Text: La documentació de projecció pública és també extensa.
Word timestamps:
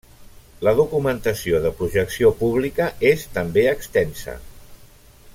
La 0.67 0.71
documentació 0.79 1.59
de 1.65 1.71
projecció 1.81 2.31
pública 2.39 2.87
és 3.13 3.27
també 3.35 3.67
extensa. 3.75 4.35